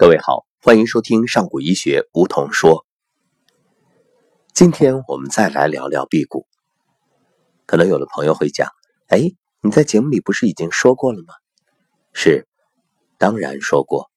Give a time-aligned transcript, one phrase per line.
[0.00, 2.86] 各位好，欢迎收听上古医学梧桐说。
[4.54, 6.46] 今天我们再来聊聊辟谷。
[7.66, 8.70] 可能有的朋友会讲
[9.08, 11.34] ：“哎，你在节目里不是已经说过了吗？”
[12.14, 12.48] 是，
[13.18, 14.10] 当然说过。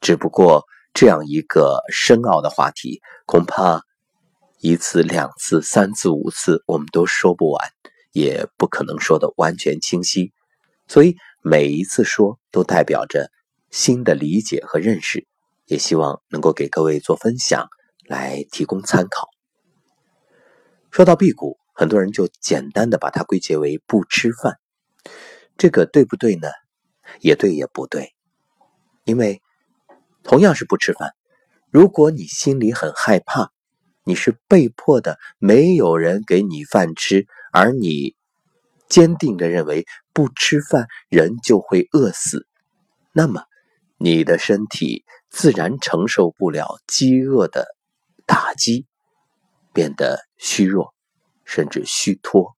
[0.00, 0.64] 只不过
[0.94, 3.82] 这样一个深奥的话题，恐怕
[4.60, 7.68] 一次、两次、三次、五次，我们都说不完，
[8.12, 10.32] 也不可能说的完全清晰。
[10.86, 13.30] 所以每一次说，都代表着。
[13.70, 15.26] 新的理解和认识，
[15.66, 17.68] 也希望能够给各位做分享，
[18.06, 19.28] 来提供参考。
[20.90, 24.58] 说到辟谷，很多人就简单的把它归结为不吃饭，
[25.56, 26.48] 这个对不对呢？
[27.20, 28.14] 也对也不对，
[29.04, 29.40] 因为
[30.22, 31.14] 同样是不吃饭，
[31.70, 33.50] 如果你心里很害怕，
[34.04, 38.14] 你是被迫的，没有人给你饭吃，而你
[38.88, 42.46] 坚定的认为不吃饭人就会饿死，
[43.12, 43.44] 那么。
[44.00, 47.66] 你的身体自然承受不了饥饿的
[48.26, 48.86] 打击，
[49.72, 50.94] 变得虚弱，
[51.44, 52.56] 甚至虚脱。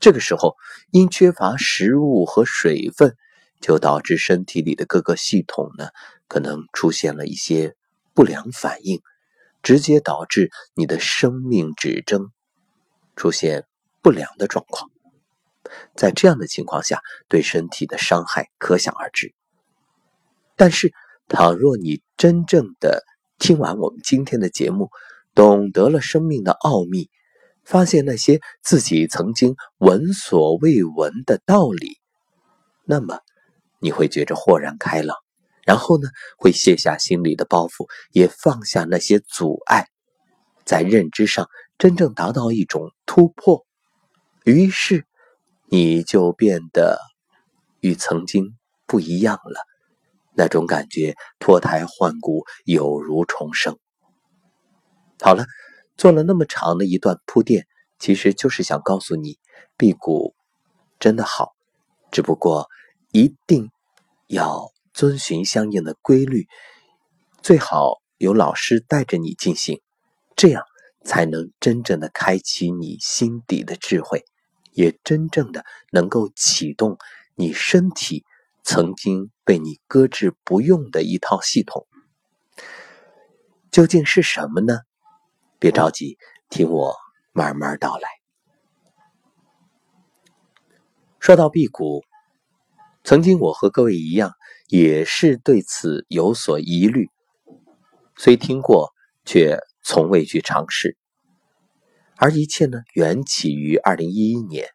[0.00, 0.56] 这个时候，
[0.90, 3.14] 因缺乏食物和水分，
[3.60, 5.88] 就导致身体里的各个系统呢，
[6.28, 7.74] 可能出现了一些
[8.14, 9.02] 不良反应，
[9.62, 12.30] 直接导致你的生命指征
[13.16, 13.66] 出现
[14.00, 14.90] 不良的状况。
[15.94, 19.34] 在这样的情况下，对身体的伤害可想而知。
[20.58, 20.92] 但是，
[21.28, 23.04] 倘若你真正的
[23.38, 24.90] 听完我们今天的节目，
[25.32, 27.08] 懂得了生命的奥秘，
[27.64, 31.98] 发现那些自己曾经闻所未闻的道理，
[32.84, 33.20] 那么
[33.78, 35.16] 你会觉着豁然开朗，
[35.64, 39.86] 然后呢，会卸下心里的包袱，也放下那些阻碍，
[40.64, 41.48] 在认知上
[41.78, 43.64] 真正达到一种突破，
[44.44, 45.06] 于是
[45.68, 46.98] 你就变得
[47.78, 49.60] 与曾经不一样了。
[50.38, 53.76] 那种感觉脱胎换骨，有如重生。
[55.20, 55.44] 好了，
[55.96, 57.66] 做了那么长的一段铺垫，
[57.98, 59.36] 其实就是想告诉你，
[59.76, 60.36] 辟谷
[61.00, 61.56] 真的好，
[62.12, 62.68] 只不过
[63.10, 63.72] 一定
[64.28, 66.46] 要遵循相应的规律，
[67.42, 69.80] 最好有老师带着你进行，
[70.36, 70.62] 这样
[71.02, 74.24] 才能真正的开启你心底的智慧，
[74.70, 76.96] 也真正的能够启动
[77.34, 78.24] 你身体。
[78.64, 81.86] 曾经被你搁置不用的一套系统，
[83.70, 84.80] 究竟是什么呢？
[85.58, 86.18] 别着急，
[86.50, 86.94] 听我
[87.32, 88.10] 慢慢道来。
[91.18, 92.04] 说到辟谷，
[93.02, 94.32] 曾经我和各位一样，
[94.66, 97.08] 也是对此有所疑虑，
[98.18, 98.92] 虽听过，
[99.24, 100.98] 却从未去尝试。
[102.16, 104.68] 而一切呢，缘起于二零一一年。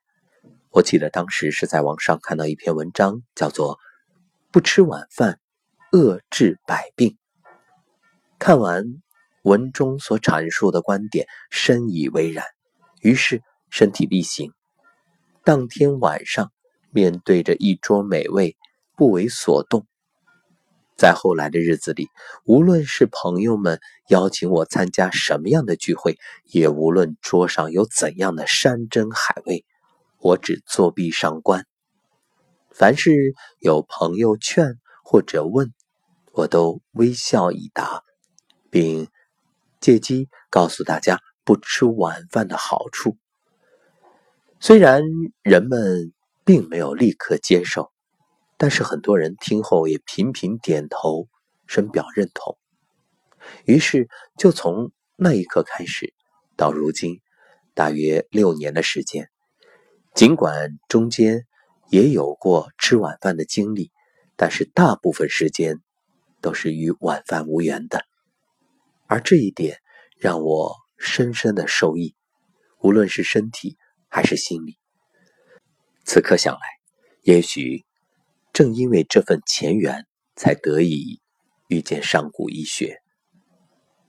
[0.71, 3.77] 我记得当时是在网上看到一篇文章，叫做
[4.53, 5.39] “不吃晚饭，
[5.91, 7.17] 饿治百病”。
[8.37, 8.85] 看完
[9.41, 12.45] 文中所阐述的观点，深以为然，
[13.01, 14.53] 于是身体力行。
[15.43, 16.51] 当天晚上，
[16.91, 18.55] 面对着一桌美味，
[18.95, 19.87] 不为所动。
[20.95, 22.09] 在后来的日子里，
[22.45, 29.65] 无论是朋友们邀请我参加什么样的聚会，也无论桌上有怎样的山珍海味。
[30.19, 31.65] 我只作壁上观，
[32.73, 33.11] 凡是
[33.59, 35.73] 有朋友劝或者问，
[36.31, 38.03] 我都微笑以答，
[38.71, 39.07] 并
[39.79, 43.15] 借机告诉大家不吃晚饭的好处。
[44.59, 45.03] 虽然
[45.43, 46.13] 人们
[46.43, 47.91] 并没有立刻接受，
[48.57, 51.27] 但是很多人听后也频频点头，
[51.67, 52.57] 深表认同。
[53.65, 56.13] 于是，就从那一刻开始，
[56.55, 57.21] 到如今，
[57.75, 59.29] 大约六年的时间。
[60.15, 61.45] 尽管中间
[61.93, 63.91] 也有过吃晚饭的经历，
[64.35, 65.79] 但是大部分时间
[66.41, 68.03] 都是与晚饭无缘的。
[69.05, 69.77] 而这一点
[70.17, 72.15] 让我深深的受益，
[72.79, 73.77] 无论是身体
[74.09, 74.79] 还是心理。
[76.03, 76.61] 此刻想来，
[77.21, 77.85] 也许
[78.53, 81.21] 正因为这份前缘，才得以
[81.67, 83.03] 遇见上古医学，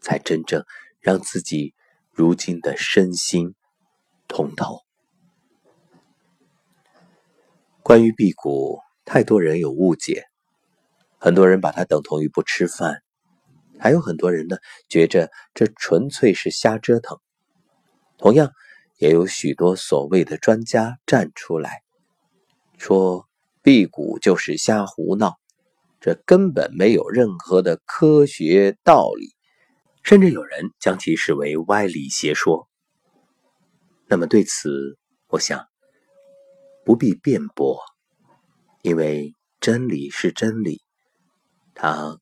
[0.01, 0.65] 才真正
[1.01, 1.75] 让自己
[2.13, 3.55] 如今的身心
[4.27, 4.81] 通透。
[7.85, 10.25] 关于辟谷，太多人有误解，
[11.19, 13.03] 很多人把它等同于不吃饭，
[13.79, 14.57] 还有很多人呢
[14.89, 17.19] 觉着这纯粹是瞎折腾。
[18.17, 18.51] 同样，
[18.97, 21.83] 也有许多所谓的专家站出来，
[22.79, 23.29] 说
[23.61, 25.35] 辟谷就是瞎胡闹，
[26.01, 29.35] 这根本没有任何的科学道理，
[30.03, 32.67] 甚至有人将其视为歪理邪说。
[34.07, 34.97] 那么对此，
[35.27, 35.74] 我想。
[36.85, 37.81] 不必辩驳，
[38.83, 40.83] 因为真理是真理，
[41.75, 42.19] 它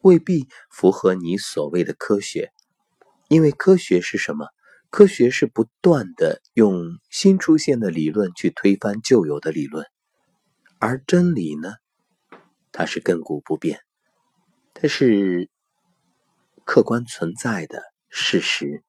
[0.00, 2.50] 未必符合你所谓的科学，
[3.28, 4.46] 因为科学是什么？
[4.90, 9.84] 科学是不断的用新出现的理论去推翻旧有的理论，
[10.78, 11.74] 而真理呢，
[12.72, 13.80] 它是亘古不变，
[14.72, 15.50] 它是
[16.64, 18.82] 客观存在的事实，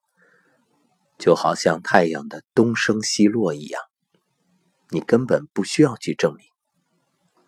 [1.18, 3.82] 就好像太阳的东升西落一样，
[4.90, 6.46] 你根本不需要去证明。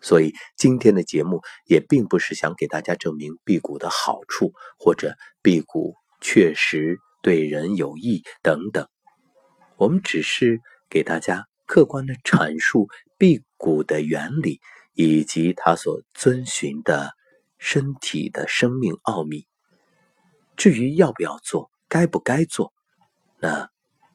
[0.01, 6.99] 所以今天的节目也并不是想给大家证明辟谷的好处，或者辟谷确实。
[7.23, 8.89] 对人有益等等，
[9.77, 10.59] 我们只是
[10.89, 14.59] 给大家客观的阐述辟谷的原理
[14.93, 17.13] 以及它所遵循的
[17.57, 19.47] 身体的生命奥秘。
[20.57, 22.73] 至于要不要做，该不该做，
[23.39, 23.69] 那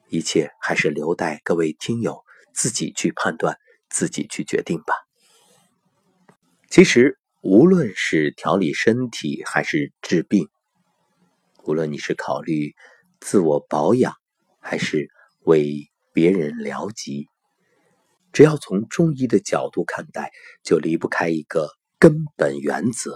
[0.09, 2.23] 一切还是留待各位听友
[2.53, 3.57] 自己去判断、
[3.89, 4.93] 自己去决定吧。
[6.69, 10.47] 其实，无论是调理身体还是治病，
[11.63, 12.73] 无论你是考虑。
[13.21, 14.13] 自我保养
[14.61, 15.09] 还是
[15.41, 17.27] 为别人疗疾，
[18.31, 20.31] 只要从中医的角度看待，
[20.63, 23.13] 就离不开一个根本原则，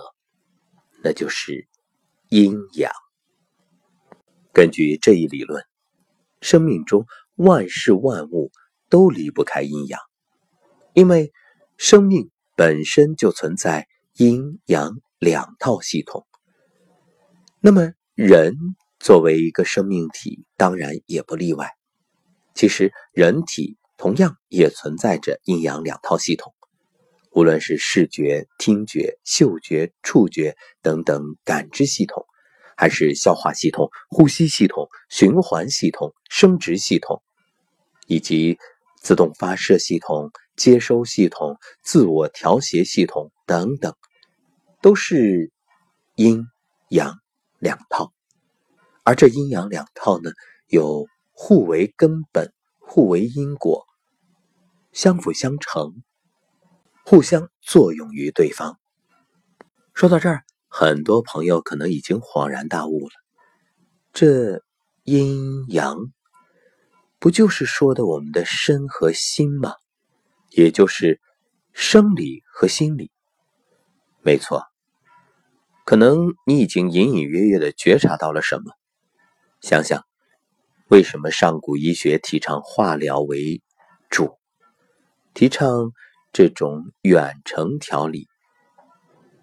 [1.06, 1.70] 那就是
[2.28, 2.92] 阴阳。
[4.52, 5.64] 根据这一理论，
[6.42, 8.52] 生命中万事万物
[8.94, 10.00] 都离不开阴阳，
[10.94, 11.34] 因为
[11.78, 16.28] 生命本身就存在阴阳两套系统。
[17.60, 18.56] 那么人。
[19.00, 21.72] 作为一个生命体，当然也不例外。
[22.56, 26.54] 其实，人体同样也存在着阴阳两套系统，
[27.32, 32.26] 无论是视觉、听觉、嗅觉、触觉等等感知系统，
[32.78, 37.22] 还是消化系统、呼吸系统、循环系统、生殖系统，
[38.08, 38.58] 以及
[39.04, 43.94] 自动发射系统、接收系统、自我调节系统等等，
[44.82, 45.52] 都是
[46.16, 46.46] 阴
[46.90, 47.20] 阳
[47.60, 48.14] 两套。
[49.04, 50.32] 而这阴阳两套呢，
[50.68, 53.84] 有互为根本、互为因果、
[54.94, 56.02] 相辅相成、
[57.04, 58.80] 互相作用于对方。
[59.94, 63.14] 说到这儿，很多朋友可能已经恍然大悟了：
[64.14, 64.64] 这
[65.04, 65.98] 阴阳
[67.24, 69.76] 不就是说的我们的身和心吗？
[70.50, 71.22] 也就是
[71.72, 73.14] 生理和心理。
[74.22, 74.66] 没错，
[75.86, 78.74] 可能你已经隐隐约约的觉察到了什么。
[79.62, 80.06] 想想，
[80.90, 83.62] 为什么上古医学提倡化疗为
[84.10, 84.38] 主，
[85.34, 85.94] 提倡
[86.34, 88.28] 这种远程调理，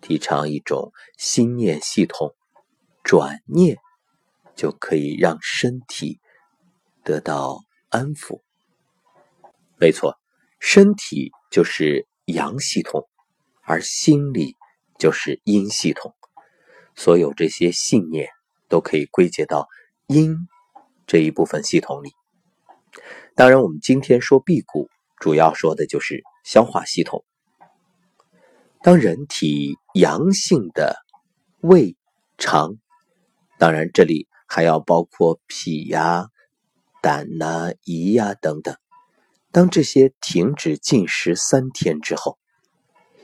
[0.02, 2.34] 提倡一种心念系统，
[3.02, 3.78] 转念
[4.54, 6.20] 就可以让身体
[7.02, 8.40] 得到安抚。
[9.76, 10.18] 没错，
[10.58, 13.08] 身体就是阳系统，
[13.62, 14.56] 而心理
[14.98, 16.14] 就是阴系统。
[16.96, 18.28] 所有这些信念
[18.68, 19.68] 都可以归结到。
[20.06, 20.34] 阴
[21.06, 22.10] 这一部分系统里，
[23.36, 24.88] 当然，我们今天说辟谷，
[25.20, 27.24] 主要说的就是消化系统。
[28.82, 30.96] 当人体阳性的
[31.60, 31.96] 胃、
[32.38, 32.76] 肠，
[33.56, 36.26] 当然这里还要包括脾呀、
[37.02, 38.76] 胆呐、胰呀等等，
[39.52, 42.38] 当这些停止进食三天之后，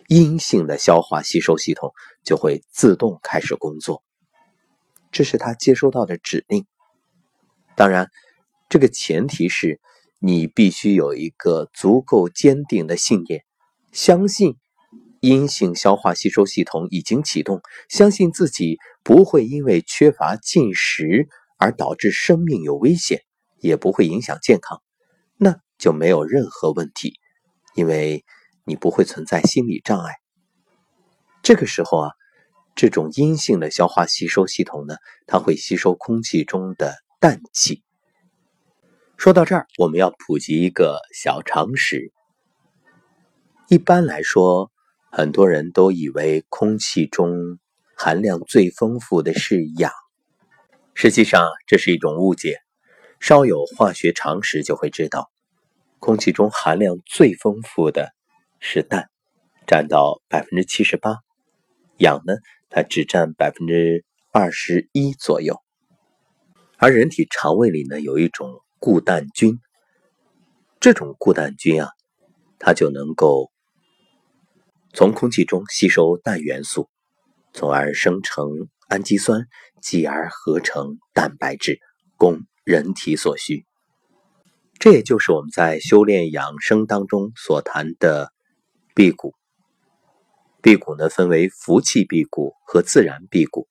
[0.08, 1.92] 阴性的消化吸收系统
[2.24, 4.02] 就会自动开始工作，
[5.10, 6.66] 这是他接收到的指令。
[7.74, 8.10] 当然，
[8.68, 9.80] 这个前提是
[10.18, 13.44] 你必须有一个足够坚定的信念，
[13.92, 14.56] 相信
[15.20, 21.28] 阴性消化吸收系统已经启动，相信自己不会因为缺乏进食
[21.58, 23.22] 而导致生命有危险，
[23.58, 24.82] 也不会影响健康，
[25.36, 27.14] 那就没有任何问题，
[27.74, 28.24] 因为
[28.64, 30.14] 你不会存在心理障碍。
[31.42, 32.10] 这个时候啊，
[32.74, 34.96] 这种阴性的消化吸收系统呢，
[35.26, 36.94] 它会吸收空气中的。
[37.18, 37.82] 氮气。
[39.16, 42.12] 说到这儿，我们要普及一个小常识。
[43.68, 44.70] 一般来说，
[45.10, 47.58] 很多人都以为空气中
[47.96, 49.90] 含量最丰富的是氧，
[50.92, 52.58] 实际上这是一种误解。
[53.20, 55.30] 稍有化学常识就会知道，
[55.98, 58.12] 空气中含量最丰富的
[58.60, 59.08] 是氮，
[59.66, 61.16] 占到百分之七十八，
[61.98, 62.34] 氧呢，
[62.68, 65.60] 它只占百分之二十一左右。
[66.78, 69.58] 而人体肠胃里呢，有一种固氮菌，
[70.78, 71.88] 这种固氮菌啊，
[72.58, 73.50] 它就能够
[74.92, 76.88] 从空气中吸收氮元素，
[77.54, 78.50] 从而生成
[78.88, 79.46] 氨基酸，
[79.80, 81.80] 继而合成蛋白质，
[82.18, 83.64] 供人体所需。
[84.80, 88.32] 这也就是我们在修炼养生当中所谈的
[88.92, 89.34] 辟谷。
[90.60, 93.68] 辟谷呢分为福气辟谷和自然辟谷。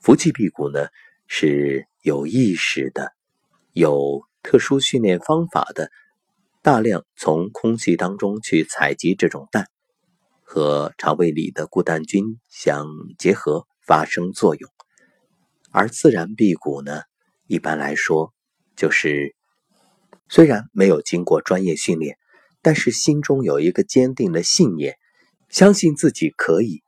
[0.00, 0.86] 福气辟谷呢
[1.26, 3.12] 是有意识的、
[3.72, 5.90] 有特殊训练方法的，
[6.62, 9.66] 大量从空气当中去采集这种氮，
[10.44, 12.86] 和肠胃里的固氮菌相
[13.18, 14.70] 结合发生作用。
[15.72, 17.02] 而自然辟谷呢，
[17.52, 18.32] 一般来说
[18.74, 19.36] 就是。
[20.28, 22.16] 虽然没有经过专业训练，
[22.62, 24.96] 但是心中有一个坚定的信念，
[25.50, 26.82] 相信自己可以，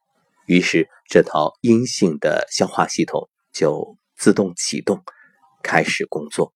[0.47, 5.05] 于是这套阴性的消化系统就自动启动，
[5.63, 6.55] 开始工作。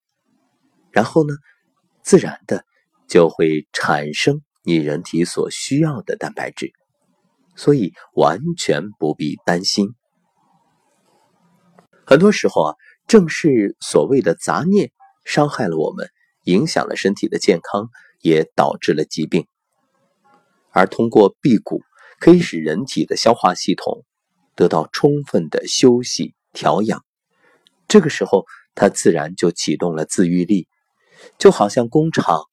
[0.90, 1.34] 然后呢，
[2.02, 2.64] 自然的
[3.06, 6.72] 就会产生你人体所需要的蛋白质，
[7.54, 9.94] 所以完全不必担心。
[12.06, 12.74] 很多时候啊，
[13.08, 14.92] 正是所谓的杂念
[15.24, 16.08] 伤害了我们。
[16.44, 17.90] 影响了身体的健康，
[18.22, 19.46] 也导致了疾病。
[20.70, 21.82] 而通过辟谷，
[22.20, 24.06] 可以使人体的消化系统
[24.54, 27.04] 得到充分的休息调养。
[27.86, 30.68] 这个时候，它自然就启动了自愈力，
[31.36, 32.44] 就好像工厂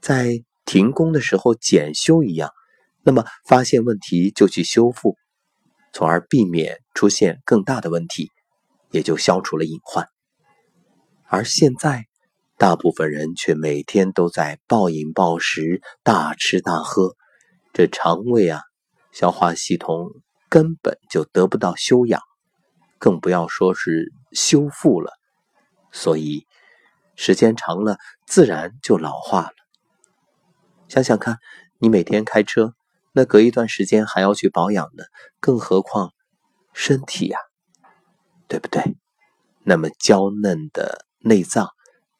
[0.00, 2.50] 在停工的时候检修一样。
[3.04, 5.16] 那么，发现问题就去修复，
[5.92, 8.32] 从而避免出现更大的问题，
[8.92, 10.06] 也就消除了隐患。
[11.26, 12.06] 而现在。
[12.58, 17.16] 大部分人却每天都在暴饮暴食、大吃大喝，
[17.72, 18.60] 这肠胃啊、
[19.10, 20.12] 消化系统
[20.48, 22.22] 根本就得不到修养，
[22.98, 25.10] 更不要说是修复了。
[25.90, 26.46] 所以
[27.16, 27.96] 时间长了，
[28.28, 29.54] 自然就老化了。
[30.86, 31.38] 想想看，
[31.80, 32.74] 你每天开车，
[33.10, 35.02] 那隔一段时间还要去保养呢，
[35.40, 36.12] 更何况
[36.72, 37.40] 身体呀，
[38.52, 38.82] 对不对？
[39.64, 41.70] 那么娇嫩的内脏。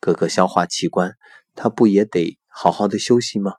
[0.00, 1.14] 各个消化器官，
[1.54, 3.56] 它不也得好好的休息吗？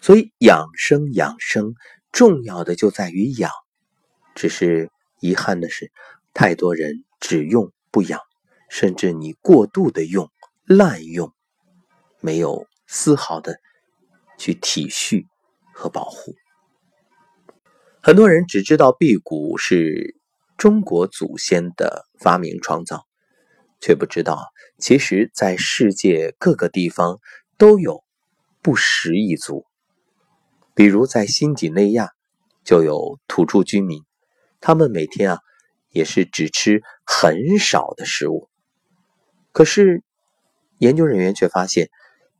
[0.00, 1.74] 所以养生养生，
[2.12, 3.50] 重要的就在于养。
[4.36, 4.88] 只是
[5.18, 5.90] 遗憾的是，
[6.32, 8.20] 太多人只用不养，
[8.70, 10.30] 甚至你过度的用、
[10.64, 11.34] 滥用，
[12.20, 13.58] 没有丝毫的
[14.38, 15.26] 去体恤
[15.74, 16.36] 和保护。
[18.00, 20.16] 很多人只知道辟谷是
[20.56, 23.06] 中国祖先的发明创造。
[23.78, 24.42] 却不知道，
[24.78, 27.18] 其实，在世界各个地方
[27.58, 28.02] 都有
[28.62, 29.66] 不食一族。
[30.74, 32.08] 比如在新几内亚，
[32.64, 34.02] 就有土著居民，
[34.60, 35.40] 他们每天啊，
[35.90, 38.48] 也是只吃很少的食物。
[39.52, 40.02] 可是，
[40.78, 41.90] 研究人员却发现，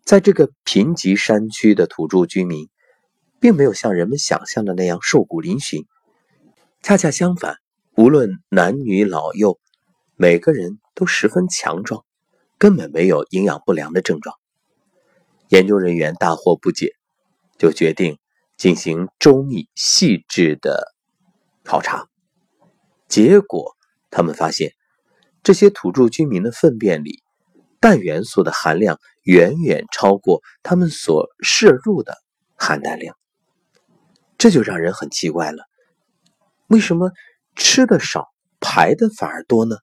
[0.02, 2.70] 在这个贫瘠山区的土著居民，
[3.40, 5.84] 并没有像人们想象的那样瘦骨嶙峋，
[6.82, 7.56] 恰恰相反，
[7.96, 9.58] 无论男女老幼。
[10.18, 12.04] 每个人都十分强壮，
[12.56, 14.34] 根本没有营养不良的症状。
[15.48, 16.94] 研究人员大惑不解，
[17.58, 18.18] 就决定
[18.56, 20.94] 进行周密细致的
[21.64, 22.06] 考察。
[23.08, 23.76] 结果，
[24.10, 24.72] 他们发现
[25.42, 27.22] 这些土著居民的粪便里
[27.78, 32.14] 氮元素的含量远远超过他们所摄入的
[32.56, 33.16] 含氮量。
[34.38, 35.64] 这就让人很奇怪了：
[36.68, 37.10] 为什么
[37.56, 38.28] 吃的少，
[38.60, 39.76] 排的反而多呢？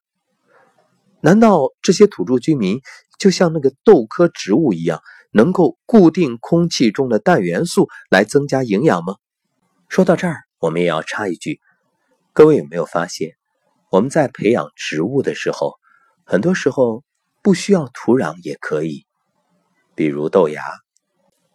[1.20, 2.80] 难道这些土著居民
[3.18, 5.02] 就像那个豆科植物一样，
[5.32, 9.16] 能够固定空气中的氮元素来增加营养吗？
[9.90, 11.60] 说到这儿，我们也要插一句：
[12.34, 13.32] 各位有没有发现，
[13.90, 15.76] 我们在培养植物的时候，
[16.26, 17.04] 很多时候
[17.42, 19.06] 不需要土壤也可以？
[19.96, 20.62] 比如豆芽，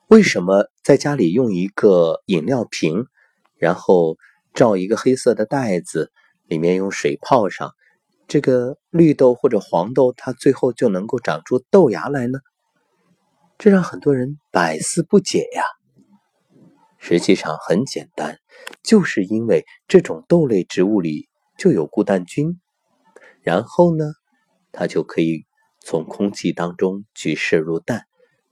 [0.07, 3.07] 为什么在家里用一个饮料瓶，
[3.57, 4.17] 然后
[4.59, 6.11] 罩一个黑色的袋子，
[6.49, 7.71] 里面用水泡上？
[8.27, 12.41] 这个绿豆或者黄豆，它最后就能够长出豆芽来呢？
[13.57, 15.63] 这让很多人百思不解呀。
[16.99, 18.41] 实际上很简单，
[18.83, 22.59] 就是因为这种豆类植物里就有固氮菌，
[23.43, 24.07] 然后呢，
[24.73, 25.45] 它就可以
[25.81, 28.07] 从空气当中去摄入氮，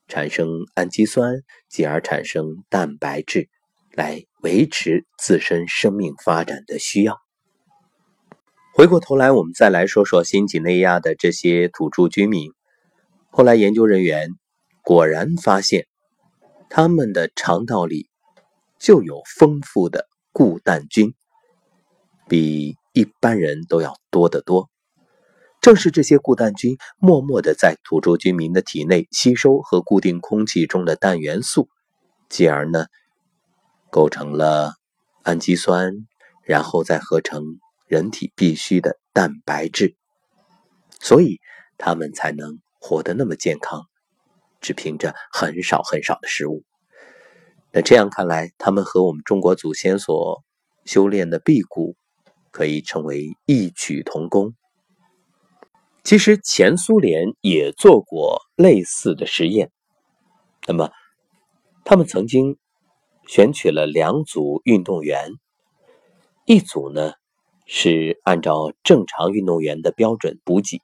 [0.07, 3.49] 产生氨基酸，继而产生蛋白质，
[3.97, 7.19] 来维持自身生命发展的需要。
[8.75, 12.53] 回过头来，我们再来说说新几内亚的这些土著居民。
[13.31, 14.29] 后来研究人员
[14.83, 15.87] 果然发现，
[16.69, 18.11] 他们的肠道里
[18.79, 21.15] 就有丰富的固氮菌，
[22.29, 24.69] 比一般人都要多得多。
[25.63, 31.71] 正是这些固氮菌默默的在土著居民的体内吸收和固定空气中的氮元素，
[32.29, 32.85] 继而呢，
[33.91, 34.75] 构成了
[35.23, 35.93] 氨基酸，
[36.43, 37.43] 然后再合成。
[37.89, 39.95] 人体必需的蛋白质，
[40.99, 41.39] 所以
[41.79, 43.85] 他们才能活得那么健康，
[44.61, 46.65] 只凭着很少很少的食物。
[47.71, 50.43] 那这样看来，他们和我们中国祖先所
[50.85, 51.95] 修炼的辟谷
[52.51, 54.57] 可以称为异曲同工。
[56.03, 59.71] 其实前苏联也做过类似的实验，
[60.67, 60.91] 那么
[61.85, 62.59] 他们曾经
[63.27, 65.33] 选取了两组运动员，
[66.45, 67.13] 一组呢
[67.67, 70.81] 是按照正常运动员的标准补给，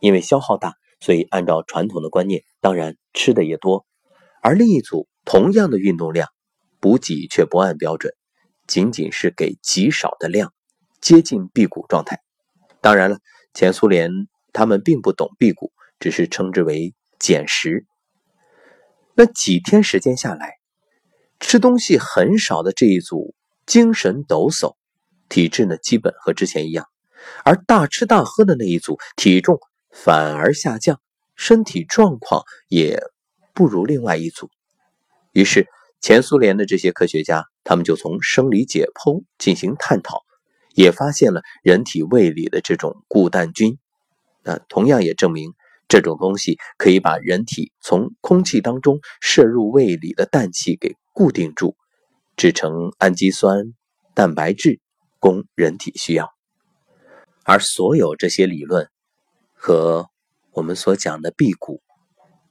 [0.00, 3.84] 因为消耗大，所以按照传统的观念，当然吃的也多；
[4.42, 5.08] 而另一组。
[5.30, 6.26] 同样的运动量，
[6.80, 8.14] 补给却不按标准，
[8.66, 10.54] 仅仅是给极少的量，
[11.02, 12.22] 接近辟谷状态。
[12.80, 13.18] 当然了，
[13.52, 14.10] 前苏联
[14.54, 15.70] 他们并不懂辟谷，
[16.00, 17.84] 只是称之为减食。
[19.14, 20.54] 那几天时间下来，
[21.40, 23.34] 吃东西很少的这一组
[23.66, 24.74] 精神抖擞，
[25.28, 26.84] 体质呢基本和之前一样；
[27.44, 29.58] 而大吃大喝的那一组体重
[29.90, 31.00] 反而下降，
[31.36, 33.00] 身体状况也
[33.54, 34.50] 不如另外一组。
[35.32, 35.68] 于是，
[36.00, 40.22] 前苏联的这些科学家，他们就从生理解剖进行探讨，
[40.74, 43.78] 也发现了人体胃里的这种固氮菌。
[44.42, 45.52] 那同样也证明，
[45.88, 51.76] 这种东西可以把人体从空气当中摄入胃里的氮气给固定住，
[52.36, 53.74] 制成氨基酸、
[54.14, 54.78] 蛋白质，
[55.18, 56.32] 供人体需要。
[57.42, 58.88] 而所有这些理论
[59.52, 60.08] 和
[60.52, 61.82] 我们所讲的辟谷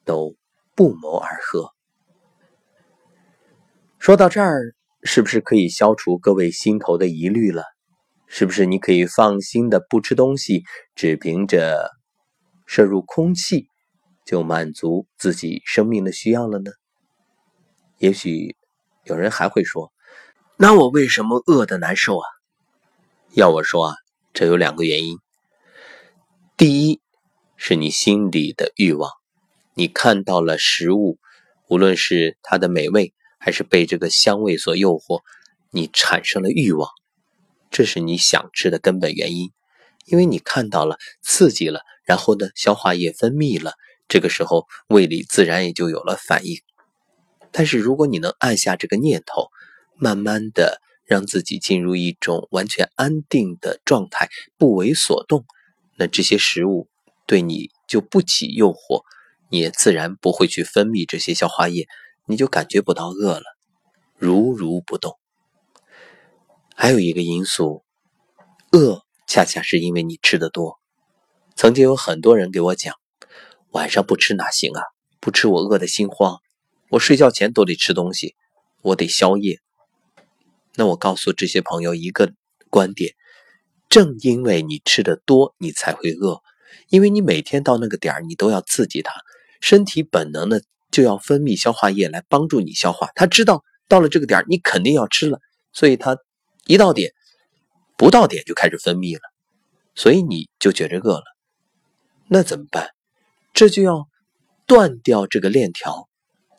[0.04, 0.36] 都
[0.76, 1.72] 不谋而合。
[4.00, 7.64] 说到这儿，是不是可以消除各位心头的疑虑了？
[8.26, 11.90] 是不是你可以放心的不吃东西，只凭着
[12.66, 13.70] 摄入空气
[14.26, 16.70] 就满足自己生命的需要了呢？
[17.98, 18.56] 也许
[19.04, 19.92] 有人还会说
[20.58, 22.26] ：“那我为什么饿的难受啊？”
[23.34, 23.96] 要我说啊，
[24.34, 25.18] 这有两个原因。
[26.56, 27.02] 第一，
[27.56, 29.12] 是你心里的欲望，
[29.74, 31.20] 你看到了食物，
[31.68, 33.14] 无论是它的美味。
[33.40, 35.22] 还是被这个香味所诱惑，
[35.70, 36.90] 你产生了欲望，
[37.70, 39.52] 这是你想吃的根本原因。
[40.06, 43.74] 因为你看到了刺激了，然后呢，消化液分泌了，
[44.08, 46.58] 这个时候胃里自然也就有了反应。
[47.58, 49.48] 但是如果你能按下这个念头，
[49.96, 55.44] 慢慢的让自己进入一种完全安定的状态，不为所动，
[55.96, 56.88] 那这些食物
[57.26, 59.02] 对你就不起诱惑，
[59.50, 61.88] 你也自然不会去分泌这些消化液。
[62.28, 63.46] 你就感觉不到饿了，
[64.20, 65.18] 如如不动。
[66.76, 67.84] 还有一个因素，
[68.72, 70.78] 饿恰恰是因为你吃的多。
[71.56, 72.94] 曾经有很多人给我讲，
[73.72, 74.84] 晚上不吃哪行啊？
[75.20, 76.38] 不吃我饿的心慌，
[76.90, 78.36] 我睡觉前都得吃东西，
[78.82, 79.60] 我得宵夜。
[80.76, 82.32] 那我告诉这些朋友一个
[82.70, 83.14] 观点：
[83.90, 86.42] 正因为你吃的多，你才会饿，
[86.90, 89.14] 因为你每天到那个点儿，你都要刺激它，
[89.62, 90.62] 身体本能的。
[90.90, 93.12] 就要分泌消化液来帮助你消化。
[93.14, 95.42] 他知道到了这个点你肯定要吃了，
[95.74, 96.18] 所以他
[96.66, 97.12] 一到点，
[97.98, 99.22] 不到点就开始分泌了，
[99.96, 101.24] 所以你就觉着饿了。
[102.30, 102.92] 那怎么办？
[103.54, 104.08] 这就要
[104.66, 106.07] 断掉这个链条。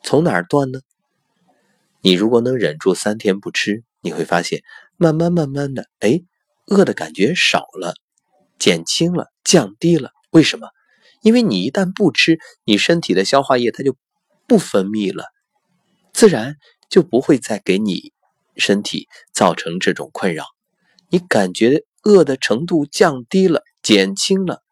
[0.03, 0.79] 从哪儿断呢？
[2.01, 4.61] 你如果能忍住三天不吃，你会发现
[4.97, 6.21] 慢慢慢慢的，哎，
[6.67, 7.93] 饿的感觉少了，
[8.57, 10.11] 减轻了，降低了。
[10.31, 10.69] 为什么？
[11.21, 13.95] 因为你一旦不吃，你身体的消化液它就。
[14.47, 15.25] 不分泌了，
[16.11, 16.55] 自然
[16.89, 18.13] 就不会再给你
[18.57, 20.43] 身体造成这种困扰。
[21.09, 24.63] 你感觉饿的程度降低了，减轻了。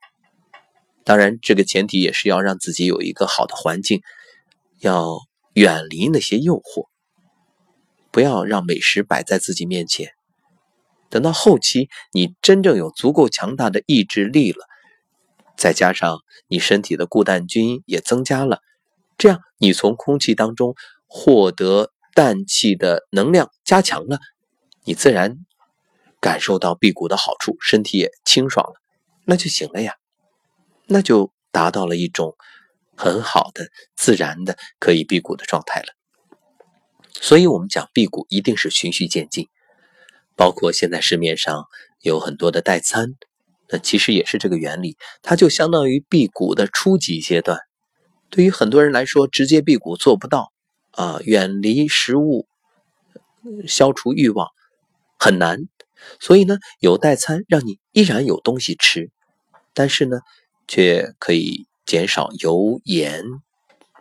[1.04, 4.02] 当然，这个前提也是要让自己有一个好的环境，
[4.80, 5.18] 要
[5.54, 6.88] 远离那些诱惑，
[8.12, 10.12] 不要让美食摆在自己面前。
[11.10, 14.66] 等到后期，你真正有足够强大的意志力了，
[15.56, 18.60] 再加上你身体的固氮菌也增加了。
[19.18, 20.76] 这样，你从空气当中
[21.08, 24.20] 获得氮气的能量加强了，
[24.84, 25.38] 你自然
[26.20, 28.74] 感受到辟谷的好处，身体也清爽了，
[29.26, 29.96] 那就行了呀，
[30.86, 32.36] 那就达到了一种
[32.98, 35.94] 很好的自然的可以辟谷的状态了。
[37.22, 39.48] 所以，我们讲辟谷一定是循序渐进，
[40.36, 41.66] 包括现在市面上
[42.02, 43.14] 有很多的代餐，
[43.70, 47.60] 那其实也是这个原理，它就相当于辟谷的初级阶段。
[48.30, 50.52] 对于很多人来说，直接辟谷做不到
[50.92, 52.48] 啊，远离食物，
[53.68, 54.50] 消除欲望
[55.18, 55.62] 很难。
[56.20, 59.10] 所以呢，有代餐让你依然有东西吃，
[59.74, 60.20] 但是呢，
[60.68, 63.24] 却可以减少油盐，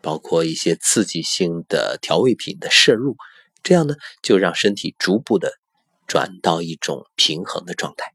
[0.03, 3.17] 包括一些刺激性的调味品的摄入，
[3.63, 5.53] 这样呢，就让身体逐步的
[6.07, 8.13] 转到一种平衡的状态。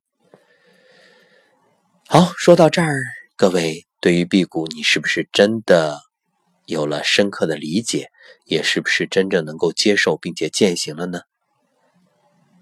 [2.07, 3.01] 好，说到这儿，
[3.35, 3.87] 各位。
[4.01, 5.99] 对于辟谷，你是不是真的
[6.65, 8.09] 有了深刻的理解？
[8.45, 11.21] 也是不是真正能够接受并且践行了呢？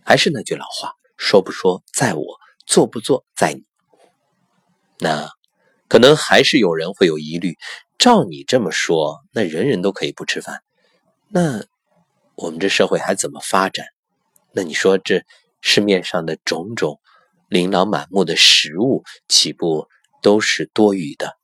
[0.04, 3.64] 还是那句老话，说不说在我，做不做在你。
[5.00, 5.30] 那
[5.90, 7.58] 可能还是有人会有疑虑。
[7.98, 10.62] 照你这么说，那人人都可以不吃饭，
[11.28, 11.66] 那
[12.36, 13.88] 我们这社会还怎么发展？
[14.54, 15.24] 那你说这
[15.60, 17.02] 市面上的种种
[17.50, 19.90] 琳琅满目的食物，岂不
[20.22, 21.36] 都是多余的？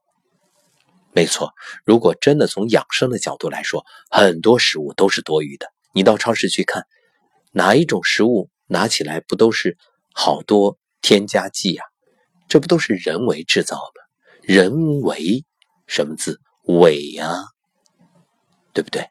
[1.11, 1.53] 没错，
[1.83, 5.67] 如果真的从养生的角度来说，很多食物都是多余的。
[5.93, 6.85] 你到超市去看，
[7.51, 9.77] 哪一种食物拿起来不都是
[10.13, 11.83] 好多添加剂呀？
[12.47, 14.04] 这不都是人为制造的？
[14.47, 15.43] 人为
[15.87, 16.39] 什么字？
[16.67, 17.45] 伪呀，
[18.73, 19.07] 对不对？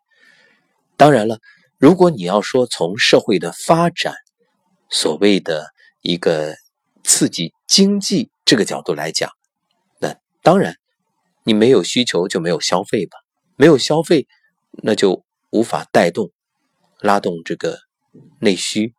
[0.96, 1.38] 当然了，
[1.78, 4.14] 如果你要说从社会的发展，
[4.88, 5.68] 所谓的
[6.02, 6.54] 一个
[7.02, 9.30] 刺激经济这个角度来讲，
[9.98, 10.76] 那当然，
[11.44, 13.18] 你没有需求就没有消费吧，
[13.56, 14.26] 没有消费，
[14.82, 16.30] 那就无法带动、
[17.00, 17.78] 拉动这个
[18.40, 18.94] 内需，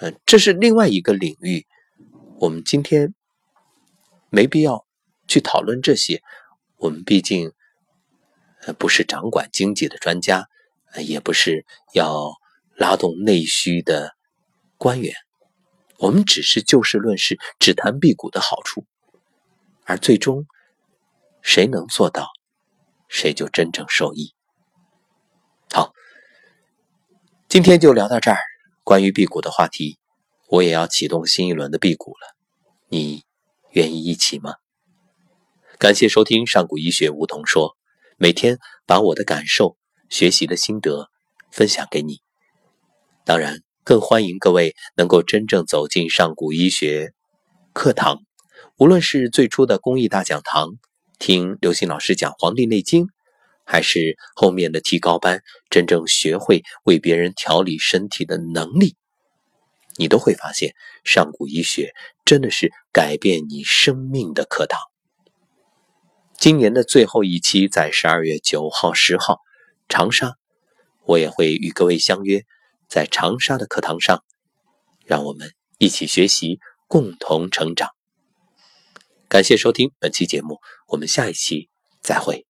[0.00, 1.66] 嗯，这是另外一个领域，
[2.38, 3.14] 我们今天
[4.30, 4.84] 没必要
[5.26, 6.22] 去讨论这些，
[6.76, 7.52] 我们毕竟。
[8.78, 10.46] 不是掌管经济的专家，
[11.04, 12.30] 也不是要
[12.76, 14.14] 拉动内需的
[14.76, 15.12] 官员，
[15.98, 18.86] 我们只是就事论事，只谈辟谷的好处，
[19.84, 20.46] 而最终
[21.42, 22.28] 谁能做到，
[23.08, 24.32] 谁就真正受益。
[25.72, 25.92] 好，
[27.48, 28.38] 今天就聊到这儿。
[28.84, 29.98] 关于辟谷的话题，
[30.46, 32.36] 我也要启动新一轮的辟谷了，
[32.86, 33.24] 你
[33.72, 34.54] 愿意一起吗？
[35.82, 37.76] 感谢收听上古医学梧桐说。
[38.16, 39.76] 每天把我的感受、
[40.08, 41.08] 学习的心得
[41.50, 42.20] 分享给你。
[43.24, 47.14] 当然，更欢迎各位能够真正走进上古医学
[47.72, 48.20] 课堂，
[48.78, 50.68] 无论是最初的公益大讲堂，
[51.18, 53.06] 听刘星老师讲《黄帝内经》，
[53.64, 58.94] 还是后面的提高班，真正学会为别人调理身体的能力，
[59.96, 61.92] 你都会发现，上古医学
[62.24, 64.78] 真的是改变你生命的课堂。
[66.42, 69.38] 今年的最后一期在十二月九号、十号，
[69.88, 70.34] 长沙，
[71.04, 72.42] 我也会与各位相约
[72.88, 74.24] 在长沙的课堂上，
[75.06, 77.90] 让我们一起学习，共同成长。
[79.28, 81.70] 感谢收听本期节目，我们下一期
[82.02, 82.44] 再会。